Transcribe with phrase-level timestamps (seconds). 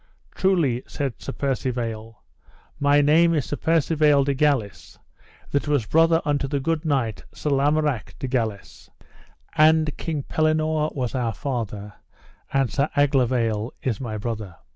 [0.33, 2.19] Truly, said Sir Percivale,
[2.79, 4.97] my name is Sir Percivale de Galis,
[5.51, 8.89] that was brother unto the good knight, Sir Lamorak de Galis,
[9.55, 11.93] and King Pellinore was our father,
[12.51, 14.55] and Sir Aglovale is my brother.